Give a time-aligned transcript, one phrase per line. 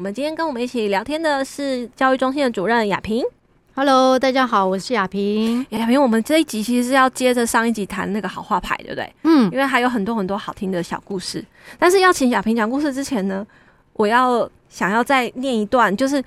[0.00, 3.22] 我们今天跟我们一起聊天的是教育中心的主任雅萍。
[3.74, 5.58] Hello，大家好，我是雅萍。
[5.68, 9.14] 雅萍，我们这一集其实是要接着上一集谈那个好话牌，对不对？
[9.24, 11.44] 嗯，因为还有很多很多好听的小故事。
[11.78, 13.46] 但是要请雅萍讲故事之前呢，
[13.92, 16.24] 我要想要再念一段，就是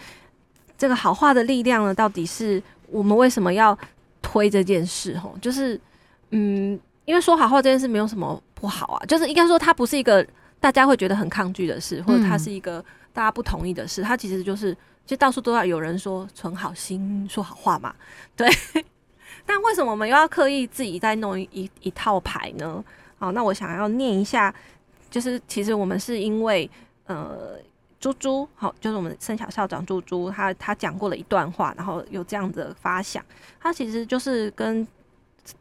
[0.78, 2.62] 这个好话的力量呢，到底是
[2.92, 3.76] 我们为什么要
[4.22, 5.18] 推这件事？
[5.18, 5.82] 吼，就是
[6.30, 10.24] 嗯，因为说好话这件事没有什么不好啊，就是应该说它不是一个
[10.60, 12.86] 大家会觉得很抗拒的事，或者它是一个。
[13.14, 14.74] 大家不同意的事，他其实就是，
[15.06, 17.96] 其实到处都要有人说存好心、说好话嘛，
[18.36, 18.50] 对。
[19.46, 22.84] 但为什么我们又要刻意自己再弄一一,一套牌呢？
[23.18, 24.54] 好，那我想要念一下，
[25.10, 26.70] 就是其实我们是因为
[27.08, 27.58] 呃，
[28.00, 33.26] 猪猪，好，就是我们生小校长猪猪，他他讲过了一段话，然后有这样的发想，
[33.60, 34.88] 他其实就是跟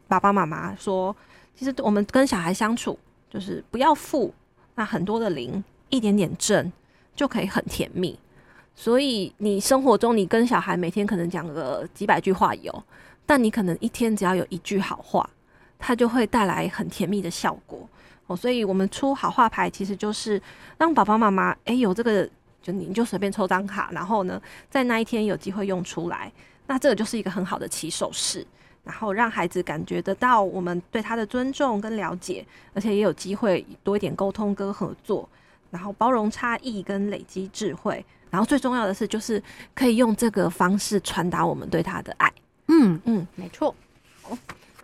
[0.07, 1.13] 爸爸妈妈说，
[1.55, 2.97] 其实我们跟小孩相处，
[3.29, 4.33] 就是不要负
[4.75, 6.71] 那很多的零，一点点正。
[7.15, 8.17] 就可以很甜蜜，
[8.75, 12.83] 所以你生活中你跟小孩每天可能讲个几百句话有，
[13.25, 15.29] 但你可能一天只要有一句好话，
[15.77, 17.87] 它就会带来很甜蜜的效果
[18.25, 18.35] 哦。
[18.35, 20.41] 所以我们出好话牌，其实就是
[20.77, 22.27] 让爸爸妈妈诶有这个，
[22.61, 26.31] 就你就随便抽张卡，然后呢在那一天有机会用出来，
[26.65, 28.45] 那这个就是一个很好的起手式，
[28.83, 35.29] 然后让孩子感觉得到我们对他的尊重跟了解，而且也有机会多一点沟通跟合作。
[35.73, 39.41] 然后包容差异跟累积智慧，然后最重要的是，就是
[39.73, 42.31] 可以用这个方式传达我们对他的爱。
[42.67, 43.73] 嗯嗯，没错。
[44.29, 44.37] 哦，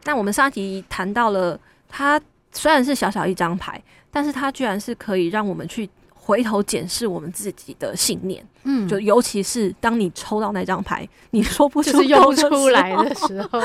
[0.05, 2.19] 那我们上一集谈到了，它
[2.51, 8.43] 虽然是小小一张牌，但是它居然是可以让我们去回头检视我们自己的信念。
[8.63, 13.59] 嗯，就尤其是当你抽到那张牌，你说不出就是用出来的时候，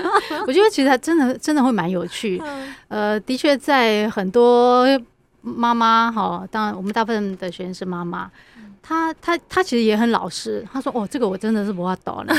[0.48, 2.42] 我觉得其实它真的真的会蛮有趣。
[2.88, 4.86] 呃，的确在很多。
[5.40, 8.30] 妈妈哈，当然我们大部分的学生是妈妈，
[8.82, 10.66] 她她她其实也很老实。
[10.72, 12.34] 她说：“哦，这个我真的是不怕倒了。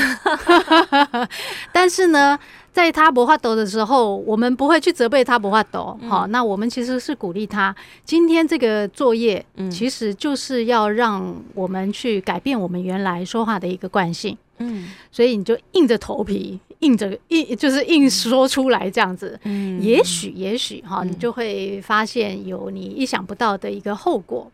[1.72, 2.38] ”但是呢，
[2.72, 5.96] 在他不发抖的时候，我们不会去责备他不发抖。
[6.08, 7.74] 好，那我们其实是鼓励他。
[8.04, 14.36] 今天这个作业，其实就是要让我们去改变我们原来说话的一个惯性。
[14.58, 19.38] 嗯，所以你就硬着头皮，硬着硬就是硬说出来这样子。
[19.44, 24.50] 嗯，也许也许哈，你就会发现有你意想不到的一个后果。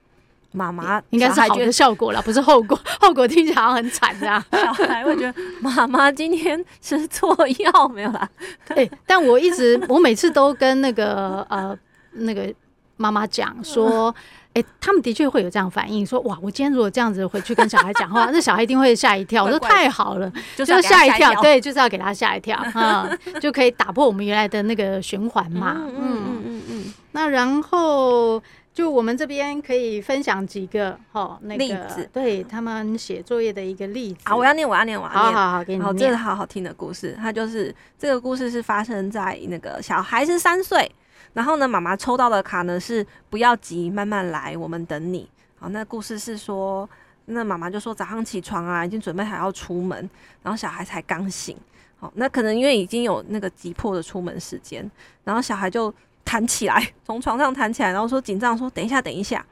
[0.52, 2.78] 妈妈应该是好的效果了，不是后果。
[3.00, 4.42] 后果听起来好像很惨这样。
[4.52, 8.28] 小孩会觉得 妈妈今天吃错药没有啦？
[8.66, 11.76] 对，但我一直我每次都跟那个呃
[12.12, 12.52] 那个
[12.96, 14.14] 妈妈讲说。
[14.54, 19.44] 哎、欸，他们的确会有这样反应，说哇，我今天如果这样子回去跟小孩讲话，那小孩一定会吓一跳。
[19.44, 23.08] 我说太好了，就是要吓一跳，对，就是要给他吓一跳啊，
[23.40, 25.76] 就可以打破我们原来的那个循环嘛。
[25.86, 26.94] 嗯嗯嗯嗯嗯。
[27.12, 28.42] 那然后
[28.78, 34.20] 就我们这边可以分享几个哈那个例子，对他们写作业的一个例子。
[34.22, 35.20] 啊，我要念，我要念，我要念。
[35.20, 35.84] 好好好，给你念。
[35.84, 37.12] 好，这是好好听的故事。
[37.20, 40.88] 它就是这个故事是发生在那个小孩是三岁。
[41.32, 45.28] 然后呢，妈妈抽到的卡呢是不要急，慢慢来，我们等你。
[45.58, 46.88] 好，那故事是说，
[47.24, 50.08] 那妈妈就说早上起床啊，已经准备好要出门，
[50.44, 51.56] 然后小孩才刚醒。
[51.98, 54.88] 好，那可能因为已经有那个急迫的出门时间，
[55.24, 55.92] 然后小孩就
[56.28, 59.42] 弹起来， 从床上弹起来，然后说紧张说等一下，等一下。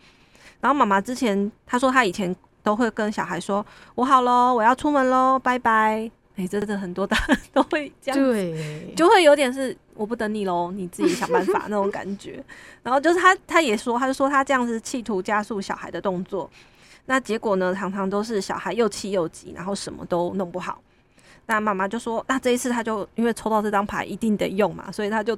[0.60, 3.64] 然后妈妈之前她说她以前都会跟小孩说，
[3.94, 6.10] 我好喽，我要出门喽，拜拜。
[6.38, 12.44] 哎、欸，真的很多大人 都会这样子，对，就会有点是我不等你喽，你自己想办法那种感觉。
[12.84, 16.50] 然后就是他，他也说，他就说他这样子企图加速小孩的动作，
[17.06, 20.78] 那结果呢，常常都是小孩又气又急，然后什么都弄不好。
[21.46, 25.34] 那妈妈就说，那这一次他就因为抽到这张牌一定得用嘛，所以他就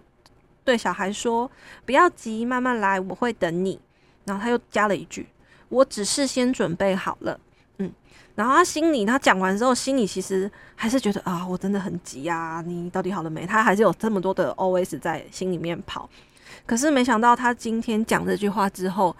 [0.68, 1.50] 对小孩说，
[1.86, 3.80] 不要急，慢慢来，我会等你。
[4.26, 5.26] 然后他又加了一句，
[5.70, 7.40] 我只是先准备好了。
[7.78, 7.90] 嗯
[8.34, 12.62] 然后他心里，他讲完之后，心里其实还是觉得啊，我真的很急啊！
[12.66, 13.46] 你到底好了没？
[13.46, 16.06] 他还是有这么多的 OS 在心里面跑。
[16.66, 19.16] 可是没想到，他今天讲这句话之后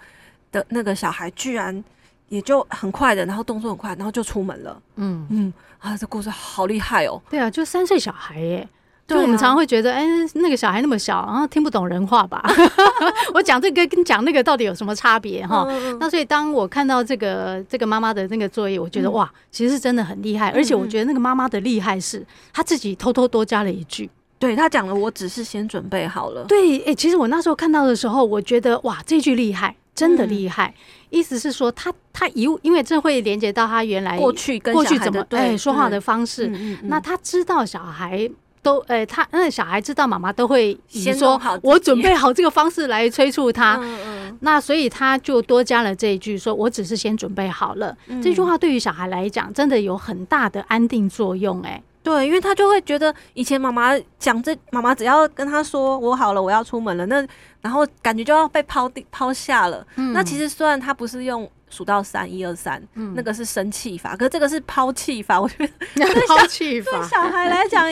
[0.51, 1.83] 的那个小孩，居然
[2.27, 4.79] 也就很快的，然后动作很快，然后就出门了。
[4.97, 7.19] 嗯嗯啊，这故事好厉害哦！
[7.31, 8.69] 对啊，就三岁小孩耶，
[9.09, 12.41] 就我们常常会觉得，哎、欸，那个小孩那么小，然后听不懂人话吧？
[13.33, 15.67] 我讲这个跟讲那个到底有什么差别哈？
[15.99, 20.49] 那所以当我看到这个这个妈妈的那个作业，我觉得哇，其实是真的很厉害。
[20.51, 26.45] 而且我觉得那个妈妈的厉害是，她自己偷偷多加了一句，对她讲了，我只是先准备好了。
[26.45, 29.75] 对，哎、欸，其实我那时候看到的时候，我觉得哇，这句厉害。
[29.95, 30.73] 真的厉害，
[31.09, 36.47] 意思是说他他一因为这会连接到他原来过去跟过去怎么对说话的方式，
[36.83, 38.29] 那他知道小孩
[38.69, 47.95] 都诶，他那小孩知道妈妈都会先说，我准备好这个方式来催促他，嗯嗯那所以他就多加了这一句，说我只是先准备好了。
[48.21, 51.81] 这句话对于小孩来讲，真的有很大的安定作用，哎。
[52.01, 57.25] 对，因为他就会觉得以前妈妈讲这，妈妈只要跟他说我好了，我要出门了，那
[57.61, 59.85] 然后感觉就要被抛地抛下了。
[59.97, 62.81] 嗯、那其实虽然他不是用数到三一二三，
[63.15, 65.39] 那个是生气法，可是这个是抛弃法。
[65.39, 65.73] 我觉得
[66.27, 67.85] 抛弃法对小孩来讲，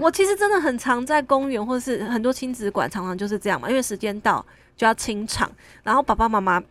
[0.00, 4.44] 我其实真的很常在公园或者是很多亲子馆，常常就是这样嘛，因为时间到
[4.76, 5.50] 就要清场，
[5.82, 6.62] 然后爸爸妈妈。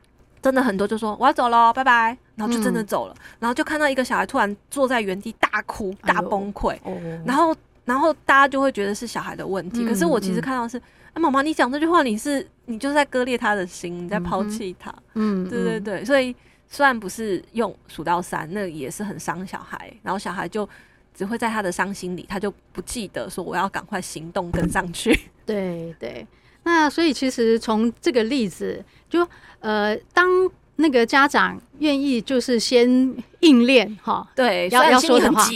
[0.41, 10.79] 真的很多就说我要走喽，拜拜，然后就真的走了，嗯、然后就看到一个小孩突然坐在原地大哭大崩溃，哎呦，然后然后大家就会觉得是小孩的问题，嗯、可是我其实看到是，
[11.19, 16.35] 妈妈你讲这句话你是你就是在割裂他的心，你在抛弃他，嗯，对对对，所以
[16.67, 20.67] 虽然不是用数到三，那也是很伤小孩，然后小孩就
[21.13, 26.27] 只会在他的伤心里，他就不记得说我要赶快行动跟上去， 对对。
[26.63, 29.25] 那所以其实从这个例子，就
[29.59, 30.27] 呃，当
[30.77, 35.47] 那个家长愿意就是先应练哈，对，要要说的话。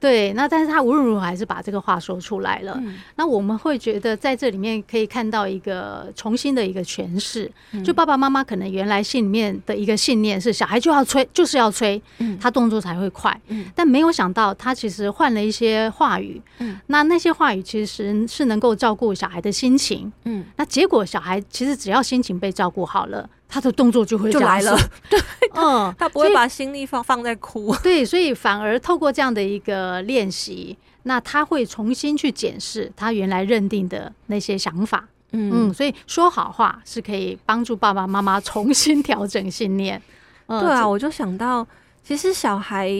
[0.00, 2.74] 对，那但是他无论如何还是把这个话说出来了。
[2.82, 7.50] 嗯、那我们会觉得在这里面可以看到一个重新的一个诠释。
[7.72, 13.38] 嗯、就爸爸妈妈可能原来心里面的一个信念是小孩就要催，就是要催，嗯、他动作才会快。
[13.48, 16.40] 嗯、但没有想到他其实换了一些话语。
[16.58, 20.12] 嗯、那那些话语其实是能够照顾小孩的心情。
[20.24, 23.28] 嗯、那结果小孩其实只要心情被照顾好了。
[23.48, 24.76] 他的动作就会就来了，
[25.08, 25.18] 对，
[25.56, 40.00] 嗯，他不会把心力放放在哭， 对，所以反而透过这样的一个练习，那他会重新去检视他原来认定的那些想法，嗯，所以说好话是可以帮助爸爸妈妈重新调整信念。
[40.46, 41.66] 对啊，我就想到，
[42.04, 42.90] 其实小孩，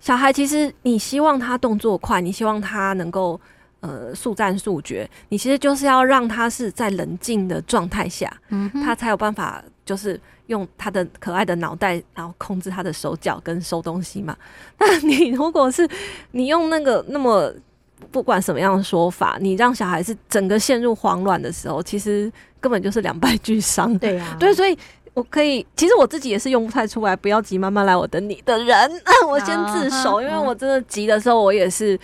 [0.00, 3.38] 小孩其实你希望他动作快，你希望他能够。
[3.84, 14.34] 呃，速战速决，你其实就是要让他是在冷静的状态下，嗯，他才有办法，就是用他的可爱的脑袋，然后控制他的手脚跟收东西嘛。
[14.80, 15.86] 那你如果是
[16.30, 17.52] 你用那个那么
[18.10, 23.98] 不管什么样的说法，你让小孩子整个陷入慌乱的时候，其实根本就是两败俱伤。
[23.98, 24.74] 对 呀、啊，对，所以
[25.12, 28.90] 我可以，其实我自己也是用不太出来，不要急，慢慢来，我等你的人，
[29.28, 32.00] 我先自首，因为我真的急的时候，我也是。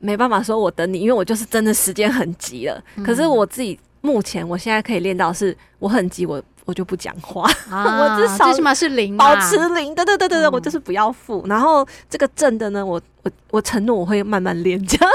[0.00, 2.82] 没办法说，我等你，因为我就是真的时间很急了。
[2.96, 9.94] 嗯、可是我自己目前，我现在可以练到是，我很急，我我就不讲话，啊、 我至少最起码是零，保持零。
[9.94, 11.44] 对对对对对，嗯、我就是不要负。
[11.46, 15.10] 然后这个正的呢，我我我承诺我会慢慢练，这样。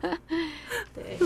[0.94, 1.18] 对，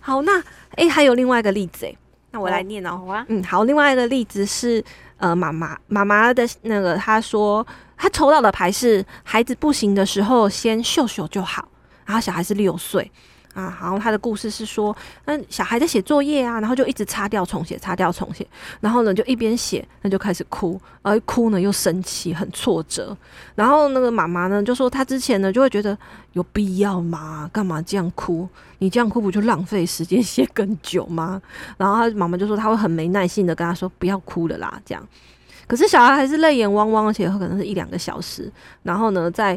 [0.00, 0.38] 好，那
[0.70, 1.94] 哎、欸，还有另外一个例子哎，
[2.30, 3.02] 那我来念哦。
[3.04, 4.82] 好啊，嗯，好，另外一个例子是
[5.18, 7.66] 呃，妈妈妈妈的那个，她说
[7.96, 11.68] 她抽到的牌是孩子不行的时候，先秀秀就好。
[12.10, 13.08] 然后小孩是六岁
[13.54, 14.96] 啊，然后他的故事是说，
[15.26, 18.44] 那小孩在写作业啊，然后就一直擦掉重写，擦掉重写，
[18.80, 23.16] 然后呢就一边写，那就开始哭，而一哭呢又生气，很挫折。
[23.54, 25.96] 然后那个妈妈呢就说，他之前呢就会觉得
[26.32, 27.48] 有必要吗？
[27.52, 28.48] 干嘛这样哭？
[28.78, 31.40] 你这样哭不就浪费时间写更久吗？
[31.76, 35.08] 然后他妈妈就说，他会很没耐心的跟他说，不要哭了啦，这样。
[35.68, 38.50] 可是小孩还是泪眼汪汪，而且可能是一两个小时，
[38.82, 39.56] 然后呢在。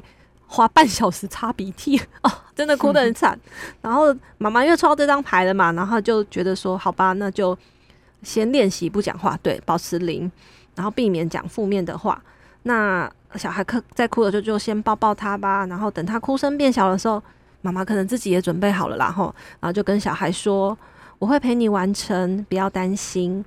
[0.55, 3.37] 花半小时擦鼻涕哦， 真的哭得很惨。
[3.81, 7.57] 然后妈妈因为抽到这张牌了嘛，然后就觉得说，好吧，那就
[8.21, 10.31] 先练习不讲话，对，保持零，
[10.75, 12.21] 然后避免讲负面的话。
[12.61, 15.65] 那小孩哭在哭了，就就先抱抱他吧。
[15.65, 17.19] 然后等他哭声变小的时候，
[17.63, 20.77] 妈妈可能自己也准备好了啦，然后然后就跟小孩说
[21.17, 23.43] ：“我会陪你完成，不要担心。”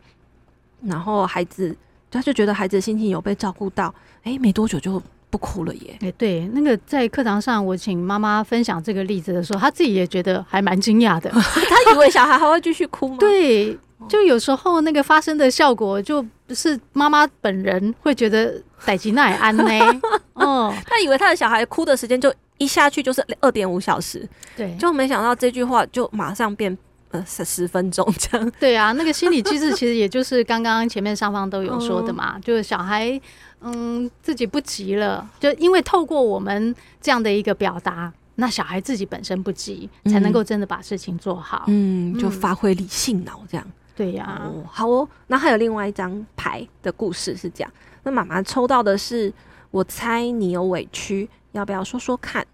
[0.82, 1.76] 然后孩子
[2.10, 3.94] 他就觉得孩子的心情有被照顾到，
[4.24, 5.00] 诶，没多久就。
[5.36, 5.98] 不哭了耶！
[6.00, 11.28] 哎，对，那个在课堂上，我请妈妈分享这个例子的时候，她自己也觉得还蛮惊讶的。
[11.68, 13.16] 她以为小孩还会继续哭吗？
[13.20, 13.76] 对，
[14.08, 18.54] 就有时候那个发生的效果，就不是妈妈本人会觉得
[18.86, 20.00] 代志哪会安呢？
[20.32, 24.26] 哦，她以为她的小孩哭的时间就一下去就是二点五小时，
[24.56, 26.74] 对，就没想到这句话就马上变
[27.10, 28.52] 呃十十分钟这样。
[28.58, 33.20] 对啊，那个心理机制其实也就是刚刚前面上方都有说的 嘛，嗯、就是小孩。
[33.60, 41.64] 嗯，自己不急了，就因为透过我们这样的一个表达，那小孩自己本身不急，才能够真的把事情做好。
[41.68, 43.66] 嗯，就发挥理性脑这样。
[43.96, 45.08] 对呀，哦，好哦。
[45.28, 47.72] 那还有另外一张牌的故事是这样，
[48.02, 49.32] 那妈妈抽到的是，
[49.70, 52.46] 我猜你有委屈，要不要说说看？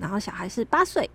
[0.00, 1.08] 然后小孩是八岁，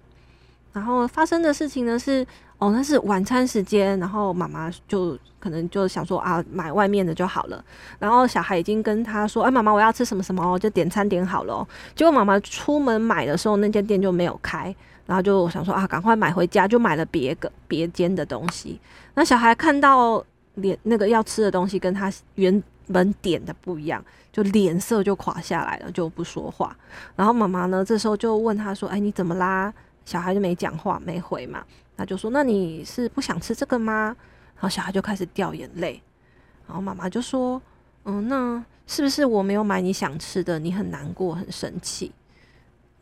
[0.73, 2.25] 然后发生的事情呢是，
[2.57, 7.63] 哦，那是晚餐时间，然后妈妈就可能就想说啊，买外面的就好了。
[7.99, 11.65] 然后小孩已经跟他说，哎，妈妈我要吃什么什么，就点餐点好了。
[11.95, 14.75] 结果妈妈出门买的时候，那间店就没有开。
[15.05, 18.79] 然后就想说啊，赶快买回家，就买了别个别间的东西。
[19.15, 20.23] 那小孩看到
[20.55, 26.73] 脸那个要吃的东西跟他原本点的不一样，就脸色就垮下来了，就不说话。
[27.17, 29.71] 然后妈妈呢，这时候就问他说：“哎，你怎么啦？”
[30.05, 31.63] 小孩就没讲话，没回嘛。
[31.95, 34.15] 他就说：“那你是不想吃这个吗？”
[34.55, 36.01] 然后小孩就开始掉眼泪。
[36.67, 37.61] 然后妈妈就说
[38.05, 42.11] ：“嗯，那是不是我没有买你想吃的，你很难过，很生气？”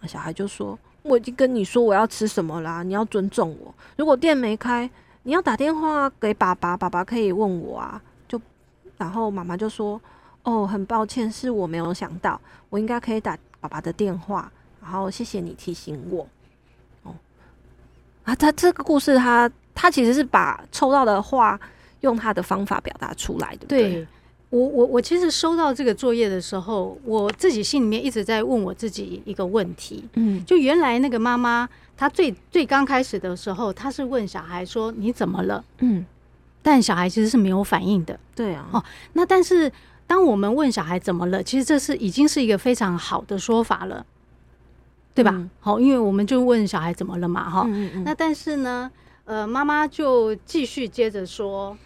[0.08, 0.77] 小孩就说。
[1.03, 3.74] 我已经跟你说我要吃什么啦，你要尊重我。
[3.98, 4.88] 如果店没开，
[5.24, 8.00] 你要打电话给爸爸，爸爸可以问我啊。
[8.27, 8.39] 就
[9.00, 10.00] 然后妈妈就说
[10.46, 12.39] ：“哦，很抱歉，是我没有想到，
[12.70, 14.51] 我应该可以打爸爸的电话。
[14.79, 16.27] 然后谢谢你提醒我。”
[18.25, 21.60] 哦，啊，他这个故事他，他他其实是把抽到的话
[22.01, 23.92] 用他的方法表达出来的，对。
[23.92, 24.08] 对。
[24.51, 36.06] 我我我其实收到这个作业的时候，我自己心里面一直在问我自己一个问题，嗯，就原来那个妈妈她最最刚开始的时候，她是问小孩说你怎么了，嗯，
[36.62, 39.72] 但小孩其实是没有反应的，对啊，哦，那但是
[40.06, 44.06] 当我们问小孩怎么了，其实这是已经是一个非常好的说法了，
[45.13, 45.50] 对吧？
[45.60, 47.68] 好，因为我们就问小孩怎么了嘛，哈，
[48.06, 48.89] 那但是呢，
[49.25, 51.77] 呃，妈妈就继续接着说。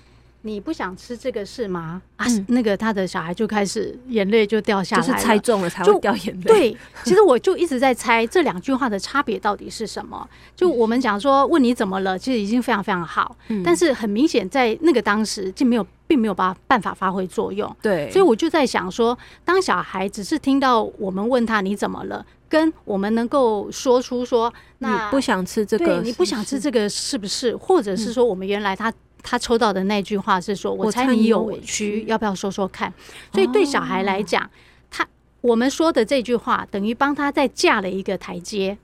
[0.46, 2.00] 你不想吃这个是吗？
[2.18, 6.44] 啊，嗯、那个他的小孩就开始眼泪就掉下来，就是猜中了才会掉眼泪。
[6.44, 10.30] 对， 其实我就一直在猜这两句话的差别到底是什么。
[10.56, 17.76] 就我们讲说问你怎么了，其实已经非常非常好，嗯、但是很明显在那个当时就没有，并没有把办法发挥作用。
[17.82, 27.58] 对，所以我就在想说，当小孩只是听到我们问他你怎么了，跟我们能够说出说那你不想吃这个是是，你不想吃这个是不是？
[27.58, 28.94] 或者是说我们原来他。
[29.28, 32.94] 他抽到的那句话是说：“我猜你有委屈，要不要说说看？”
[33.34, 34.48] 所以对小孩来讲，
[34.92, 35.06] 他
[35.42, 38.78] 我们说的这句话等于帮他再架了一个台阶。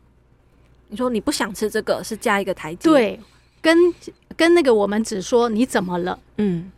[0.88, 2.90] 你说你不想吃这个，是架一个台阶。
[2.90, 3.20] 对，
[3.62, 3.78] 跟
[4.36, 6.20] 跟那个我们只说你怎么了？
[6.38, 6.72] 嗯，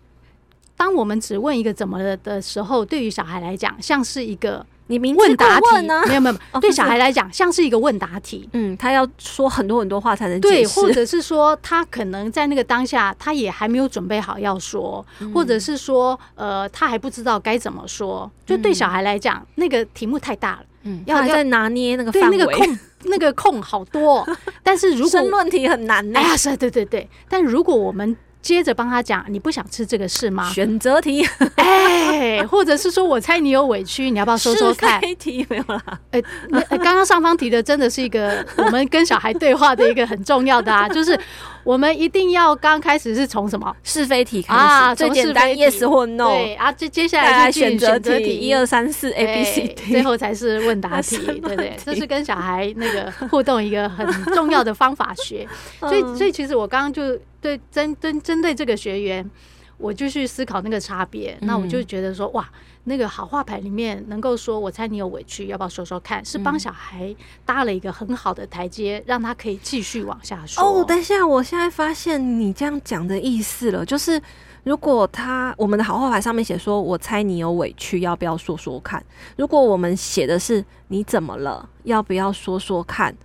[0.76, 4.66] 当我们只问一个怎么了的时候，对于小孩来讲，像是一个。
[4.88, 6.04] 你明问答题呢？
[6.08, 8.50] 没有 没有，对小孩来讲像是一个问答题。
[8.54, 18.30] 嗯，他要说很多很多话才能对，或者是说他可能在那个当下他也还没有准备好要说，或者是说呃他还不知道该怎么说。
[18.46, 24.28] 就对小孩来讲，那个题目太大了，嗯，要再拿捏那个对那个空 那个空好多。
[24.62, 26.20] 但是如果申论题很难呢？
[26.20, 27.10] 哎呀，是，对对对。
[27.30, 30.48] 但如果我们接着帮他讲，你不想吃这个是吗？
[30.52, 35.00] 选择题， 哎，或者是说我猜你有委屈，你要不要说说看？
[35.02, 35.82] 是非题没有啦。
[36.12, 36.22] 哎，
[36.70, 41.18] 刚刚上方提的真的是一个我们跟小孩对话的一个很重要的啊，就是
[41.64, 51.74] 我们一定要刚开始是从什么是非题开始啊，最简单 yes 或 no，对啊，接接下来是选择题，一二三四 A B C D，最后才是问答题， 对不对？
[51.84, 55.48] 这是跟小孩那个互动一个很重要的方法学。
[55.80, 57.20] 所以， 所以其实我刚刚就。
[57.44, 59.30] 对，针针针对这个学员，
[59.78, 61.38] 我就去思考那个差别。
[61.42, 62.50] 那我就觉得说，哇，
[62.86, 67.16] 那个好话牌里面能够说“我猜你有委屈，要不要说说看”，是帮小孩
[67.46, 70.64] 搭了一个很好的台阶，让他可以继续往下说。
[70.64, 74.22] 哦，等一下，我现在发现你这样讲的意思了，就是
[74.64, 79.04] 如果他我们的好话牌上面写说“我猜你有委屈，要不要说说看”，
[79.38, 83.16] 如果我们写的是“你怎么了，要不要说说看”。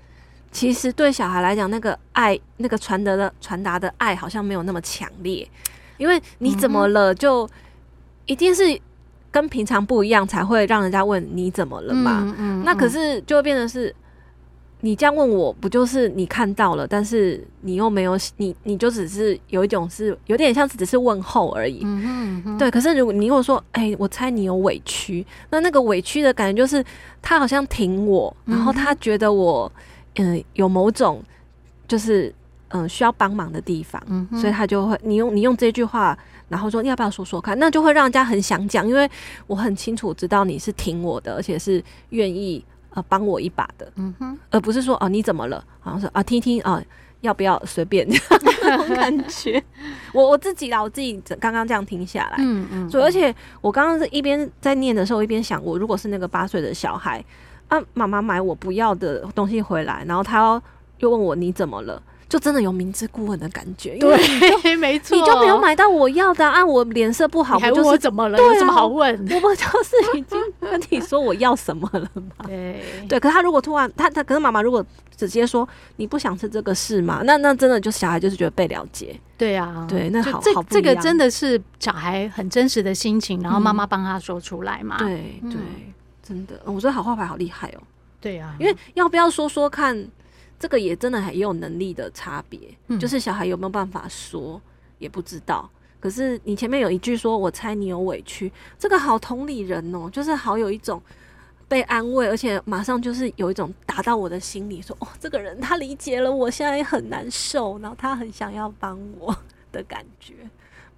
[0.50, 5.46] 其实对小孩来讲，那个爱，那个传达的传达的爱，好像没有那么强烈。
[5.98, 7.48] 因为你怎么了，就
[8.26, 8.62] 一定是
[9.30, 12.22] 跟平常不一样，才会让人家问你怎么了嘛。
[12.22, 13.94] 嗯嗯嗯、那可是就会变成是，
[14.80, 21.82] 你这样问我不就是你看到了，但是你又没有，你你就只是有一种是有点像是只是问候而已。
[21.84, 26.84] 嗯嗯嗯、对，可是如果你如果说，哎、欸，我猜你有委屈，那那个委屈的感觉就是
[27.20, 29.70] 他好像挺我，然后他觉得我。
[30.20, 31.22] 嗯、呃，有某种
[31.86, 32.34] 就是
[32.68, 36.16] 嗯、呃、需要帮忙的地方，嗯、所以他就会你用你用这句话，
[36.48, 39.08] 然后说要不要说说看，那就会让人家很想讲，因为
[39.46, 46.82] 我很清楚知道你是挺我的，而且是愿意呃帮我一把的，嗯哼，而不是说哦你怎么了，好像说啊听听啊
[47.20, 48.06] 要不要随便？
[48.62, 49.62] 那种感觉，
[50.12, 57.24] 我我自己啦，我自己刚刚这样听下来，嗯嗯，所以而且我刚刚是一边在念的时候，一边想，我如果是那个八岁的小孩。
[57.68, 60.62] 啊，妈妈买我不要的东西回来，然后他又
[61.00, 62.02] 又问我你怎么了？
[62.28, 66.62] 就真的有明知故问的感觉，对， 没错，你就没有买到我要的啊！
[66.62, 68.36] 我脸色不好，你还问我怎么了？
[68.36, 69.14] 有什么好问？
[69.30, 72.00] 我不就是已经 跟你说我要什么了
[72.36, 72.44] 吗？
[72.46, 74.84] 对对，可是他如果突然他他，可是妈妈如果
[75.16, 75.66] 直接说
[75.96, 77.22] 你不想吃这个是吗？
[77.24, 79.18] 那那真的就小孩就是觉得被了解。
[79.38, 84.98] 对啊，对，那好，这好这个真的是小孩很真实的心情，然后妈妈帮他说出来嘛？
[84.98, 85.56] 对对，
[86.22, 87.80] 真的，我觉得好画牌好厉害哦。
[88.20, 90.06] 对啊，因为要不要说说看？
[90.58, 94.60] 这个也真的很有能力的差别，嗯、就是小孩有没有办法说
[94.98, 95.68] 也不知道。
[96.00, 101.02] 可是你前面有一句说“我猜你有委屈”，这个好同理人哦，就是好有一种
[101.66, 109.36] 被安慰，而且马上就是有一种打到我的心里，说“哦，这个人他理解了我现在也很难受，然后他很想要帮我
[109.72, 110.34] 的感觉”。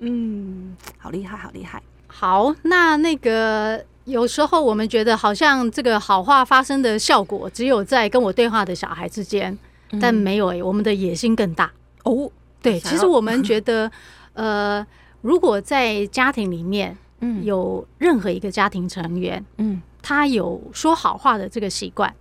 [0.00, 1.83] 嗯，好厉害，好厉害。
[2.11, 3.85] 好，那那个。
[4.07, 9.57] 有时候我们觉得好像这个好话发生的效果只有在跟我对话的小孩之间，
[9.93, 11.71] 嗯、但没有诶、欸，我们的野心更大
[12.02, 12.29] 哦。
[12.61, 13.88] 对，其实我们觉得，
[14.33, 14.85] 呃，
[15.21, 22.12] 如果在家庭里面，嗯，有任何一个家庭成员，嗯，他有说好话的这个习惯，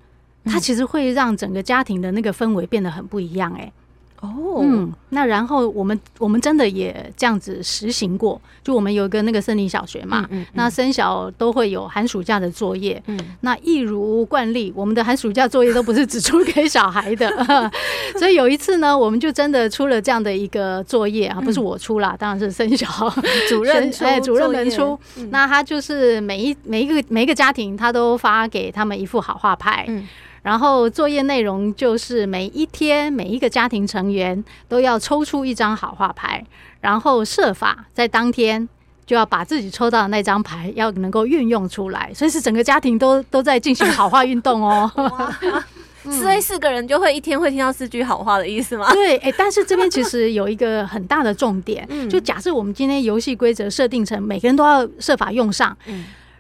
[0.46, 3.74] 他其实会让整个家庭的那个氛围变得很不一样诶、欸。
[4.22, 4.62] 哦，oh.
[4.64, 17.30] 嗯，那然后我们我们真的也这样子实行过，就我们有一个那个森林小学嘛，嗯嗯嗯、那森小都会有寒暑假的作业，嗯，那一如惯例，我们的寒暑假作业都不是只出给小孩的，
[18.20, 22.88] 所以有一次呢，我们就真的出了这样的一个作业啊，不是我出啦，嗯、当然是森小
[23.48, 29.86] 主任出，哎，主任们出，嗯、那他就是每一每一个每一个家庭，他都发给他们一副好画派。
[29.88, 30.06] 嗯
[30.42, 36.46] 然后作业内容就是每一天每一个家庭成员都要抽出一张好话牌，
[36.82, 38.68] 然后设法在当天
[39.06, 44.90] 就要把自己抽到的那张牌要能够运用出来，所以是整个家庭都都在进行好话运动哦。
[46.10, 48.90] 所以四个人就会一天会听到四句好话的意思吗？
[48.94, 55.78] 对，哎，但是这边其实有一个很大的重点，就假设我们今天游戏规则设定成每个人都要设法用上，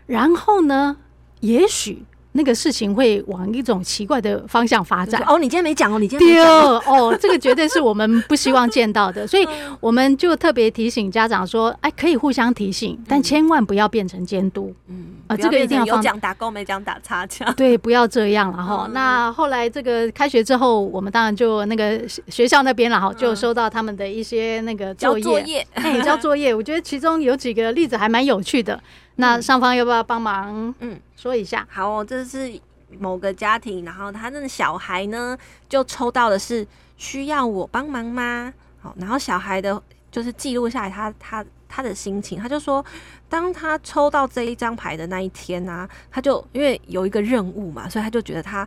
[0.05, 0.95] 然后呢，
[1.41, 2.05] 也许。
[2.33, 5.21] 那个事情会往一种奇怪的方向发展。
[5.27, 9.47] 哦，你今天没讲哦，你今天没讲哦，这个绝对是我们不希望见到的，所以
[9.79, 14.73] 我们就特别提醒家长说，哎，可以互相提醒，但千万不要变成监督。
[14.87, 17.51] 嗯，啊，这个一定要有讲打勾，没讲打叉叉。
[17.53, 18.87] 对，不要这样了哈。
[18.93, 26.53] 那后来这个开学之后，我们当然就那个学校那边了哈，就收到他们的一些那个作业，作业，哎，交作业。
[26.53, 28.79] 我觉得其中有几个例子还蛮有趣的。
[29.15, 30.73] 那上方要不要帮忙？
[30.79, 31.67] 嗯，说一下。
[31.69, 32.49] 好哦，这是
[32.97, 38.53] 某个家庭，然后他那个小孩呢，就抽到的是需要我帮忙吗？
[38.79, 42.83] 好，然后小孩的就是记录下来他他他的心情，他就说，
[43.27, 48.65] 当他抽到这一张牌的那一天啊，他就因为有一个任务嘛，所以他就觉得他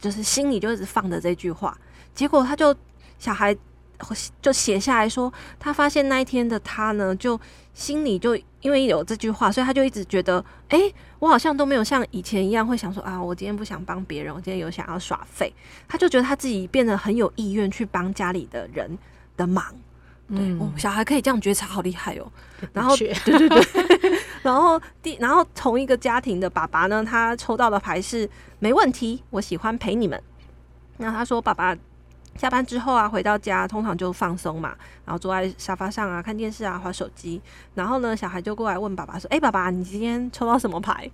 [0.00, 1.78] 就是心里就一直放着这句话，
[2.16, 2.74] 结果他就
[3.20, 3.56] 小孩。
[4.42, 7.38] 就写下来说，他发现那一天的他呢，就
[7.74, 15.52] 心里就因为有这句话，所以他就一直觉得，哎、欸，我好像都没有像以前一样会想说啊，我今天不想帮别人，我今天有想要耍废。
[15.88, 18.98] 他就觉得他自己变得很有意愿去帮家里的人
[19.36, 19.64] 的忙。
[20.28, 22.26] 对，嗯哦、小孩可以这样觉察，好厉害哦。
[22.72, 23.62] 然后，对对对，
[24.42, 28.28] 然后第，然后同一个家庭的爸爸呢，他抽到的牌是
[28.58, 30.20] 没问题，我喜欢陪你们。
[30.96, 31.76] 那他说，爸爸。
[32.38, 37.40] 下班之后啊，回到家通常就放松嘛，然后坐在沙发上啊，看电视啊，滑手机。
[37.74, 41.10] 然后呢，小孩就过来问爸爸说：“哎、爸爸，你今天抽到什么牌？”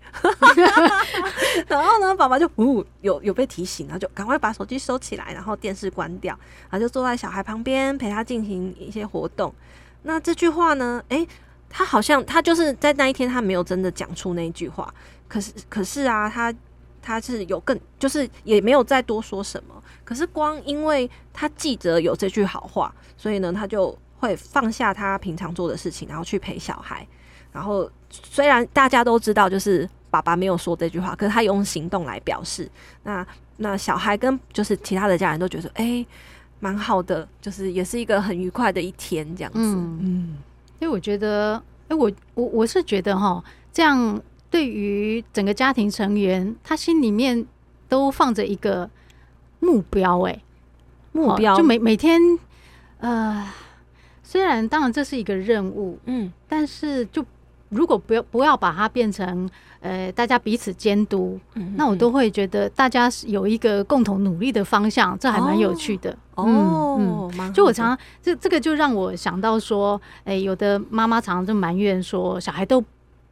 [1.68, 6.38] 然后呢，爸爸就呜，有有被提醒，然后就赶快把手机收起来，然后电视关掉，
[6.70, 9.54] 然后就坐在小孩旁边陪他进行一些活动。
[10.02, 11.26] 那这句话呢，哎、
[11.68, 14.92] 他好像他就是在那一天他没有真的讲出那句话，
[15.28, 16.52] 可是可是啊，他。
[17.02, 19.74] 他是有更，就是也没有再多说什么。
[20.04, 27.06] 可是光因为他记得有这句好话，所以呢，他就会放下他平常做的事情，然后去陪小孩。
[27.50, 32.70] 然后虽然大家都知道，就是爸爸没有说这句话，可是他用行动来表示。
[33.02, 36.06] 那那小孩跟就是其他的家人都觉得，哎、欸，
[36.60, 39.58] 蛮好的，就是也是一个很愉快的一天这样子。
[39.58, 40.38] 嗯，嗯，
[40.78, 41.56] 因为我觉得，
[41.88, 44.20] 哎、欸，我我我是觉得哈，这样。
[44.52, 47.46] 对于整个家庭成员，他心里面
[47.88, 48.88] 都放着一个
[49.60, 50.38] 目标，哎，
[51.12, 52.20] 目标就每每天，
[52.98, 53.50] 呃，
[54.22, 57.24] 虽然当然这是一个任务，嗯，但是就
[57.70, 59.48] 如果不要不要把它变成
[59.80, 66.44] 呃大家彼此监督，嗯嗯，那我都会觉得大家有一个共同努力的方向，这还蛮有趣的哦。
[67.00, 72.84] 嗯嗯，就我常常这这个就让我想到说，哎、欸，有的妈妈常常就埋怨说，小孩都。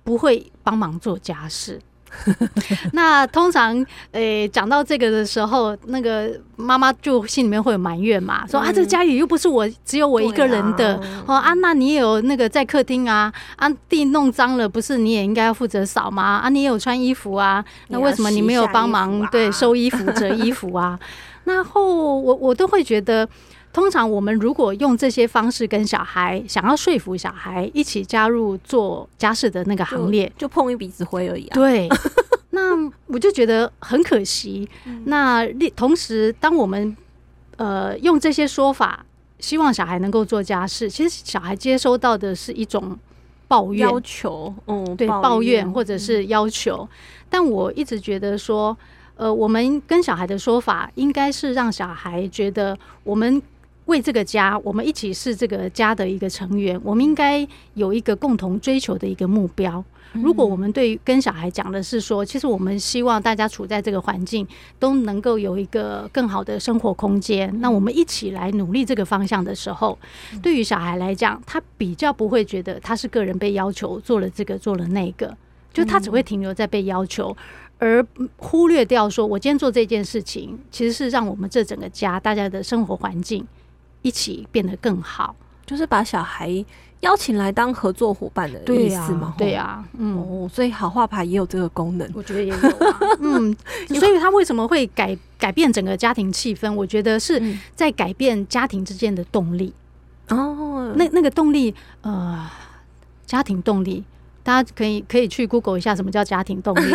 [0.04, 1.80] 不会帮忙做家事，
[2.92, 3.74] 那通常，
[4.12, 16.40] 诶、欸，讲到这个的时候，那个妈妈就心里面会有埋怨嘛，说、嗯、啊，这个家里又不是我只有我一个人的，啊哦啊，那你也有那个在客厅啊，啊地弄脏了，不是你也应该要负责扫吗？
[16.42, 20.98] 啊，你也有穿衣服啊，那为什么你没有帮忙、啊、对收衣服、折衣服啊？
[21.44, 23.28] 然后我我都会觉得。
[23.72, 31.54] 通常我们如果用这些方式跟小孩，想要说服小孩一起加入做家事的那个行列，就，就碰一鼻子灰而已啊。
[31.54, 31.88] 对，
[32.50, 32.74] 那
[33.06, 34.68] 我就觉得很可惜。
[35.04, 36.96] 那同时，当我们
[37.58, 39.06] 呃用这些说法，
[39.38, 42.98] 希望小孩能够做家事，其实小孩接收到的是一种
[43.46, 46.88] 抱怨、要求，嗯，对，抱怨或者是要求。
[47.28, 48.76] 但我一直觉得说，
[49.14, 53.40] 呃，我们跟小孩的说法，应该是让小孩觉得我们。
[53.90, 59.84] 为这个家，我们一起是这个家的一个成员，我们应该有一个共同追求的一个目标。
[60.12, 64.46] 如果我们对跟小孩讲的是说，其实我们希望大家处在这个环境
[64.78, 69.96] 都能够有一个更好的生活空间，那我们一起来努力这个方向的时候，
[70.42, 75.36] 对于小孩来讲，他比较不会觉得他是个人被要求做了这个做了那个，
[75.72, 77.36] 就他只会停留在被要求，
[77.78, 78.04] 而
[78.36, 83.46] 忽略掉说我今天做这件事情，其实是让我们这整个家大家的生活环境。
[84.02, 85.34] 一起变得更好，
[85.66, 86.64] 就是把小孩
[87.00, 89.34] 邀请来当合作伙伴的意思嘛？
[89.38, 92.98] 对呀、啊，嗯、哦，所以好画牌也有这个功能， 我觉得也有、啊。
[93.20, 93.56] 嗯，
[93.98, 96.72] 所以他为什么会改改变整个家庭气氛？
[96.72, 97.42] 我觉得是
[97.74, 99.72] 在改变家庭之间的动力。
[100.28, 102.48] 哦，那那个动力，呃，
[103.26, 104.04] 家庭动力。
[104.50, 106.92] 大家可以可以去 Google 一下什么叫家庭动力，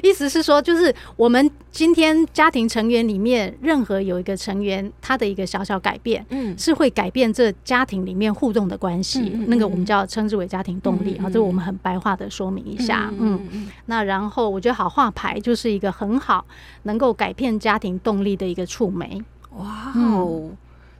[0.00, 16.46] 意思是说，就是我们今天家庭成员里面任何有一个成员，他的一个小小改变，嗯，是会改变这家庭里面互动的关系，那个我们叫称之为家庭动力啊，这我们很白话的说明一下，嗯，那然后我觉得好画牌就是一个很好
[16.84, 19.20] 能够改变家庭动力的一个触媒，
[19.58, 20.50] 哇哦。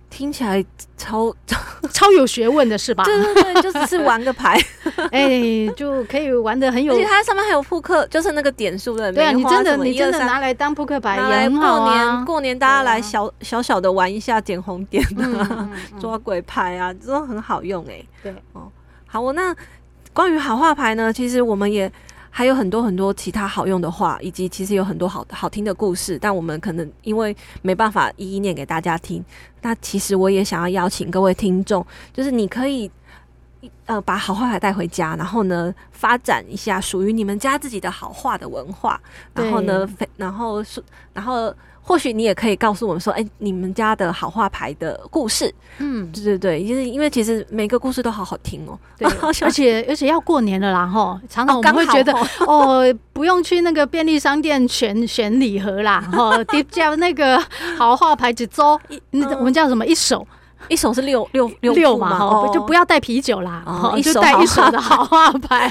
[0.09, 0.65] 听起来
[0.97, 1.35] 超
[1.93, 3.05] 超有学问的是吧？
[3.07, 4.59] 对对对，就只是玩个牌，
[5.13, 6.95] 哎、欸，就可以玩的很有。
[6.95, 9.13] 而且它上面还有扑克，就是那个点数的。
[9.13, 11.87] 对啊，你真的你真的拿来当扑克牌也很好啊。
[11.87, 18.09] 过年过年大家来小小小的玩一下捡红点啊，抓鬼牌啊，这都很好用哎、欸。
[18.23, 18.71] 对哦，
[19.07, 19.55] 好，我那
[20.13, 21.93] 关于好话牌呢，其实我们也。
[22.37, 29.25] 还有很多很多其他好用的话，以及其实有很多好好听的故事，但我们可能因为没办法一一念给大家听。
[29.63, 32.91] 那其实我也想要邀请各位听众，就是你可以
[33.87, 39.01] 呃把好话牌带回家，然后呢发展一下属于你们家自己的好话的文化，
[39.33, 41.55] 然后呢，然后是然后。
[41.89, 49.09] 或许你也可以告诉我们说，哎、欸，你们家的好画牌的故事，嗯，对对对，就是因为其实每个故事都好好听哦，对，
[49.41, 52.13] 而且而且要过年了啦，哈，常常我们会觉得，
[52.45, 56.33] 哦， 哦，不用去那个便利商店选选礼盒啦，哈，
[56.69, 57.41] 叫那个
[57.79, 58.79] 好画牌几周，
[59.13, 60.27] 那我们叫什么一手。
[60.69, 65.71] 一手是六六六六嘛，哦，就不要带啤酒啦，哦，就带一手的好话牌，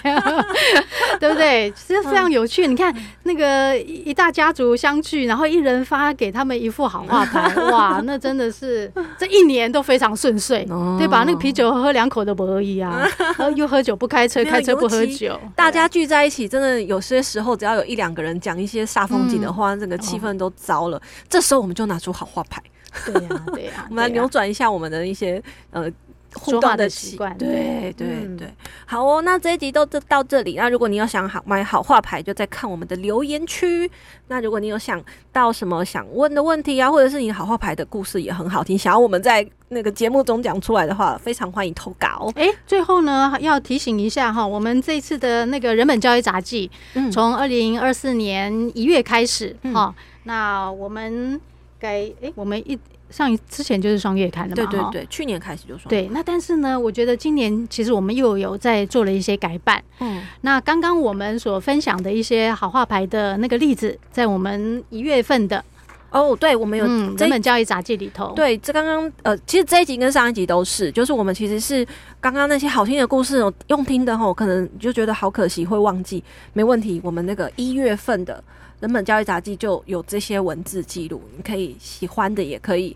[1.19, 1.71] 对不对？
[1.71, 2.65] 其实非常有趣。
[2.67, 10.65] 你看那个一大家族相聚，然后一人发给他们一副好话牌， 哇，那真的是这一年都非常顺遂，
[10.97, 11.23] 对吧？
[11.25, 13.05] 那个啤酒喝两口都不而已啊，
[13.55, 21.01] 又喝酒不开车，开车不喝酒，大家聚在一起，真的有些时候只要有一两个人讲一些煞风景的话，整个气氛都糟了。
[21.27, 22.61] 这时候我们就拿出好话牌。
[23.05, 25.91] 对呀， 对呀，我们来扭转一下我们的一些呃
[26.33, 27.37] 互动的习惯。
[27.37, 28.53] 对对对，
[28.85, 30.55] 好哦，那这一集都到这里。
[30.55, 33.89] 那如果你有想好买好画牌，就在看我们的留言区。
[34.27, 42.29] 那如果你有想到什么想问的问题啊，或者是你好画牌的故事也很好听，想要我们在那个节目中讲出来的话，非常欢迎投稿。
[42.35, 46.69] 哎，最后呢，要提醒一下哈，我们这一次的那个人本教育杂记，
[47.13, 51.39] 从二零二四年一月开始哈，那我们。
[51.85, 52.77] 该哎，我们一
[53.11, 55.87] 上一之前就是双月刊的嘛，对对对，去年开始就双。
[55.87, 59.81] 对，那但是呢，我觉得今年其实我们又有在做了一些改版。
[59.99, 65.63] 嗯，那刚刚我们所分享的一些好话牌的那个例子，在我们一月份的
[66.09, 68.33] 哦，对，我们有人本教育杂记里头。
[68.35, 71.85] 对，这刚刚呃，其实这一集跟上一集都是，就是我们其实是
[72.19, 78.43] 刚刚那些好听的故事，用听的吼，可能就觉得好可惜会忘记，没问题，我们那个一月份的。
[78.79, 82.95] 人本教育杂记就有这些文字记录，你可以喜欢的也可以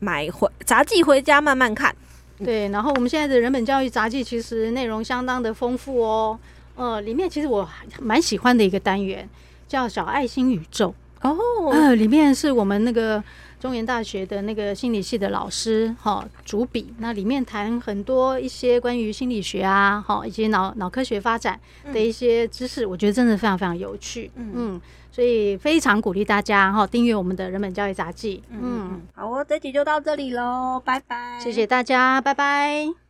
[0.00, 1.94] 买回杂记回家慢慢看。
[2.38, 6.38] 对，然后我们现在的人本教育杂记其实内容相当的丰富哦。
[6.76, 7.68] 呃，里面其实我
[8.00, 9.28] 蛮喜欢的一个单元
[9.66, 11.36] 叫小爱心宇宙哦。
[11.72, 13.22] 呃，里面是我们那个
[13.60, 21.58] 中原大学的那个心理系的老师哈主笔，那里面谈很多一些关于心理学啊，哈以及脑脑科学发展
[21.92, 29.02] 的一些知识，嗯、我觉得真的非常非常有趣，嗯，嗯，所以非常鼓励大家哈订阅我们的人本教育杂记，嗯，嗯。
[29.14, 33.07] 好，哦这集就到这里喽，拜拜，谢谢大家，拜拜。